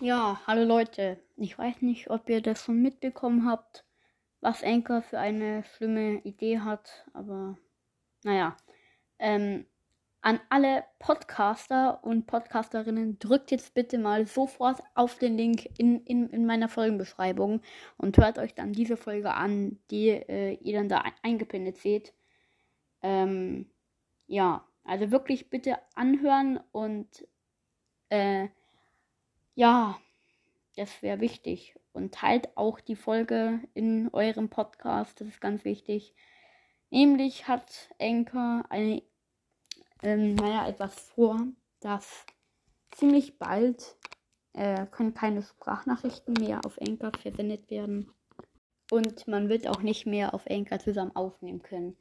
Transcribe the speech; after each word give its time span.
Ja, 0.00 0.40
hallo 0.46 0.62
Leute. 0.62 1.18
Ich 1.36 1.58
weiß 1.58 1.82
nicht, 1.82 2.08
ob 2.08 2.28
ihr 2.28 2.40
das 2.40 2.62
schon 2.62 2.80
mitbekommen 2.80 3.44
habt, 3.44 3.84
was 4.40 4.62
Anchor 4.62 5.02
für 5.02 5.18
eine 5.18 5.64
schlimme 5.64 6.20
Idee 6.22 6.60
hat, 6.60 7.04
aber 7.14 7.58
naja. 8.22 8.56
Ähm, 9.18 9.66
an 10.20 10.38
alle 10.50 10.84
Podcaster 11.00 12.04
und 12.04 12.26
Podcasterinnen, 12.26 13.18
drückt 13.18 13.50
jetzt 13.50 13.74
bitte 13.74 13.98
mal 13.98 14.26
sofort 14.26 14.80
auf 14.94 15.18
den 15.18 15.36
Link 15.36 15.68
in, 15.78 16.04
in, 16.04 16.28
in 16.30 16.46
meiner 16.46 16.68
Folgenbeschreibung 16.68 17.60
und 17.96 18.18
hört 18.18 18.38
euch 18.38 18.54
dann 18.54 18.72
diese 18.72 18.96
Folge 18.96 19.34
an, 19.34 19.80
die 19.90 20.10
äh, 20.10 20.54
ihr 20.62 20.78
dann 20.78 20.88
da 20.88 21.02
eingepinnt 21.22 21.76
seht. 21.76 22.14
Ähm, 23.02 23.68
ja, 24.28 24.64
also 24.84 25.10
wirklich 25.10 25.50
bitte 25.50 25.78
anhören 25.96 26.60
und 26.70 27.26
äh, 28.10 28.48
ja, 29.58 29.98
das 30.76 31.02
wäre 31.02 31.20
wichtig. 31.20 31.74
Und 31.92 32.14
teilt 32.14 32.56
auch 32.56 32.78
die 32.78 32.94
Folge 32.94 33.60
in 33.74 34.08
eurem 34.12 34.50
Podcast, 34.50 35.20
das 35.20 35.26
ist 35.26 35.40
ganz 35.40 35.64
wichtig. 35.64 36.14
Nämlich 36.90 37.48
hat 37.48 37.92
Enker 37.98 38.64
eine, 38.68 39.02
ähm, 40.04 40.36
naja, 40.36 40.68
etwas 40.68 40.94
vor, 40.94 41.40
dass 41.80 42.24
ziemlich 42.92 43.40
bald 43.40 43.96
äh, 44.52 44.86
können 44.86 45.12
keine 45.12 45.42
Sprachnachrichten 45.42 46.34
mehr 46.34 46.60
auf 46.64 46.76
Enker 46.76 47.10
versendet 47.20 47.68
werden. 47.68 48.14
Und 48.92 49.26
man 49.26 49.48
wird 49.48 49.66
auch 49.66 49.82
nicht 49.82 50.06
mehr 50.06 50.34
auf 50.34 50.46
Enker 50.46 50.78
zusammen 50.78 51.16
aufnehmen 51.16 51.62
können. 51.62 51.96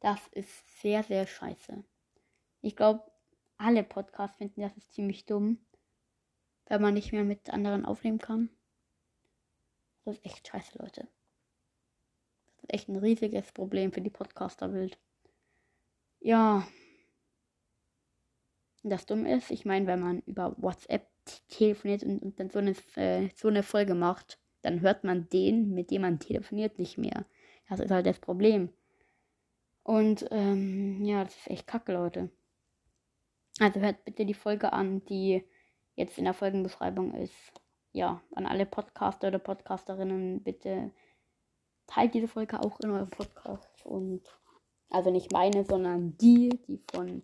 Das 0.00 0.18
ist 0.32 0.80
sehr, 0.80 1.04
sehr 1.04 1.28
scheiße. 1.28 1.84
Ich 2.62 2.74
glaube, 2.74 3.04
alle 3.58 3.84
Podcasts 3.84 4.38
finden 4.38 4.62
das 4.62 4.76
ist 4.76 4.92
ziemlich 4.92 5.24
dumm 5.24 5.60
wenn 6.70 6.80
man 6.80 6.94
nicht 6.94 7.12
mehr 7.12 7.24
mit 7.24 7.50
anderen 7.50 7.84
aufnehmen 7.84 8.18
kann. 8.18 8.48
Das 10.04 10.16
ist 10.16 10.24
echt 10.24 10.48
scheiße, 10.48 10.78
Leute. 10.78 11.08
Das 12.54 12.62
ist 12.62 12.72
echt 12.74 12.88
ein 12.88 12.96
riesiges 12.96 13.50
Problem 13.52 13.92
für 13.92 14.00
die 14.00 14.08
Podcaster-Welt. 14.08 14.96
Ja. 16.20 16.66
Das 18.84 19.04
Dumme 19.04 19.36
ist, 19.36 19.50
ich 19.50 19.64
meine, 19.66 19.86
wenn 19.88 20.00
man 20.00 20.20
über 20.20 20.54
WhatsApp 20.58 21.08
telefoniert 21.48 22.04
und, 22.04 22.22
und 22.22 22.40
dann 22.40 22.50
so 22.50 22.60
eine, 22.60 22.74
äh, 22.94 23.28
so 23.34 23.48
eine 23.48 23.64
Folge 23.64 23.94
macht, 23.94 24.38
dann 24.62 24.80
hört 24.80 25.02
man 25.02 25.28
den, 25.28 25.74
mit 25.74 25.90
dem 25.90 26.02
man 26.02 26.20
telefoniert, 26.20 26.78
nicht 26.78 26.96
mehr. 26.96 27.26
Das 27.68 27.80
ist 27.80 27.90
halt 27.90 28.06
das 28.06 28.20
Problem. 28.20 28.72
Und 29.82 30.24
ähm, 30.30 31.04
ja, 31.04 31.24
das 31.24 31.36
ist 31.36 31.50
echt 31.50 31.66
kacke, 31.66 31.92
Leute. 31.92 32.30
Also 33.58 33.80
hört 33.80 34.04
bitte 34.04 34.24
die 34.24 34.34
Folge 34.34 34.72
an, 34.72 35.04
die 35.06 35.44
jetzt 36.00 36.18
in 36.18 36.24
der 36.24 36.34
Folgenbeschreibung 36.34 37.14
ist. 37.14 37.34
Ja, 37.92 38.20
an 38.34 38.46
alle 38.46 38.66
Podcaster 38.66 39.28
oder 39.28 39.38
Podcasterinnen, 39.38 40.42
bitte 40.42 40.90
teilt 41.86 42.14
diese 42.14 42.28
Folge 42.28 42.60
auch 42.60 42.78
in 42.80 42.90
eurem 42.90 43.10
Podcast. 43.10 43.84
Und 43.84 44.22
also 44.90 45.10
nicht 45.10 45.32
meine, 45.32 45.64
sondern 45.64 46.16
die, 46.18 46.48
die 46.66 46.82
von 46.92 47.22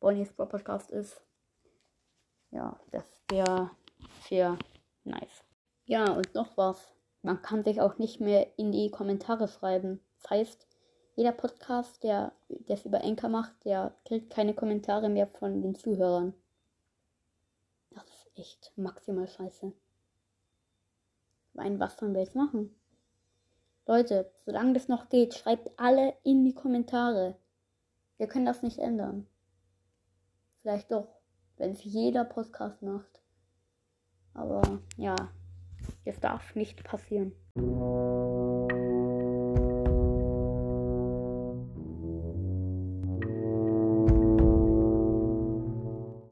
Bonnie's 0.00 0.32
Pro 0.32 0.46
Podcast 0.46 0.90
ist. 0.90 1.20
Ja, 2.50 2.78
das 2.90 3.04
wäre 3.30 3.70
sehr 4.28 4.58
nice. 5.04 5.44
Ja, 5.86 6.12
und 6.12 6.34
noch 6.34 6.56
was. 6.56 6.92
Man 7.22 7.42
kann 7.42 7.64
sich 7.64 7.80
auch 7.80 7.98
nicht 7.98 8.20
mehr 8.20 8.58
in 8.58 8.72
die 8.72 8.90
Kommentare 8.90 9.48
schreiben. 9.48 10.00
Das 10.20 10.30
heißt, 10.30 10.66
jeder 11.16 11.32
Podcast, 11.32 12.02
der 12.04 12.32
es 12.68 12.84
über 12.84 13.02
Enker 13.02 13.28
macht, 13.28 13.64
der 13.64 13.94
kriegt 14.04 14.30
keine 14.30 14.54
Kommentare 14.54 15.08
mehr 15.08 15.26
von 15.26 15.62
den 15.62 15.74
Zuhörern 15.74 16.34
echt 18.38 18.72
maximal 18.76 19.28
scheiße. 19.28 19.72
Mein, 21.54 21.80
was 21.80 21.96
sollen 21.96 22.14
wir 22.14 22.20
jetzt 22.22 22.34
machen? 22.34 22.74
Leute, 23.86 24.30
solange 24.44 24.74
das 24.74 24.88
noch 24.88 25.08
geht, 25.08 25.34
schreibt 25.34 25.70
alle 25.78 26.14
in 26.22 26.44
die 26.44 26.54
Kommentare. 26.54 27.36
Wir 28.18 28.26
können 28.26 28.46
das 28.46 28.62
nicht 28.62 28.78
ändern. 28.78 29.26
Vielleicht 30.60 30.90
doch, 30.92 31.08
wenn 31.56 31.72
es 31.72 31.82
jeder 31.84 32.24
Podcast 32.24 32.82
macht. 32.82 33.22
Aber 34.34 34.80
ja, 34.96 35.16
es 36.04 36.20
darf 36.20 36.54
nicht 36.54 36.84
passieren. 36.84 37.32